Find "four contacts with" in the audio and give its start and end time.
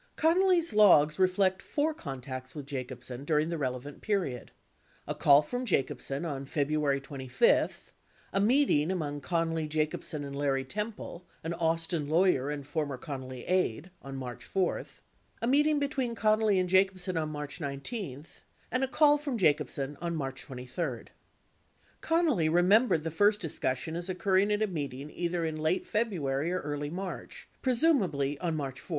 1.61-2.65